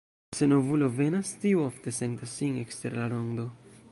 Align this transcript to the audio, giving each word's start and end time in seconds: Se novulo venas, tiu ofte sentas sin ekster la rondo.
Se 0.37 0.45
novulo 0.53 0.87
venas, 0.99 1.33
tiu 1.43 1.61
ofte 1.65 1.95
sentas 1.99 2.35
sin 2.39 2.59
ekster 2.65 2.99
la 3.01 3.09
rondo. 3.15 3.49